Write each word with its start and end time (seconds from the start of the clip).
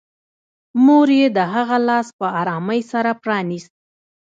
مور 0.85 1.07
یې 1.19 1.27
د 1.37 1.39
هغه 1.53 1.77
لاس 1.87 2.07
په 2.19 2.27
ارامۍ 2.41 2.81
سره 2.91 3.11
پرانيست 3.23 3.73